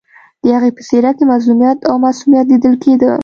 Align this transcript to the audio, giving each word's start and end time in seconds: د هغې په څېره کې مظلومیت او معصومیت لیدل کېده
د 0.43 0.45
هغې 0.55 0.71
په 0.77 0.81
څېره 0.87 1.11
کې 1.17 1.23
مظلومیت 1.33 1.79
او 1.89 1.95
معصومیت 2.03 2.45
لیدل 2.49 2.73
کېده 2.83 3.11